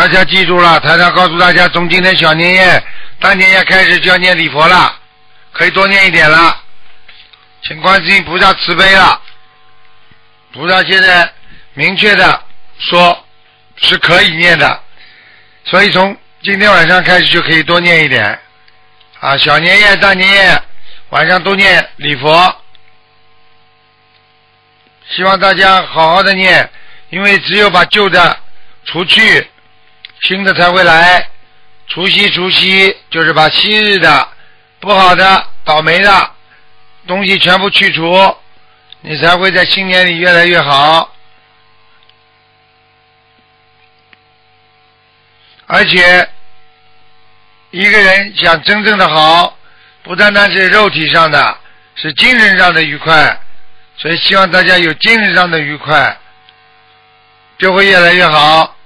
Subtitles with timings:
[0.00, 2.82] 大家记住了，台长告诉大家，从今天小年夜、
[3.18, 4.98] 大年夜开始就要念礼佛了，
[5.52, 6.58] 可以多念一点了，
[7.62, 9.20] 请观世音菩萨慈悲了。
[10.54, 11.30] 菩萨现在
[11.74, 12.42] 明确的
[12.78, 13.26] 说
[13.76, 14.82] 是可以念的，
[15.64, 18.40] 所以从今天晚上开始就可以多念一点
[19.20, 20.62] 啊，小年夜、大年夜
[21.10, 22.62] 晚上都念礼佛，
[25.10, 26.70] 希望大家好好的念，
[27.10, 28.34] 因为只有把旧的
[28.86, 29.46] 除去，
[30.22, 31.28] 新的才会来。
[31.88, 34.28] 除夕，除夕就是把昔日的
[34.78, 36.30] 不好的、倒霉的
[37.06, 38.36] 东西全部去除。
[39.02, 41.10] 你才会在新年里越来越好，
[45.66, 46.28] 而且
[47.70, 49.56] 一个人想真正的好，
[50.02, 51.56] 不单单是肉体上的，
[51.94, 53.40] 是精神上的愉快，
[53.96, 56.18] 所以希望大家有精神上的愉快，
[57.58, 58.76] 就会越来越好。